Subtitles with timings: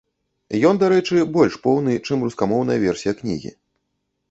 [0.69, 3.55] Ён, дарэчы, больш поўны, чым рускамоўная версія кнігі.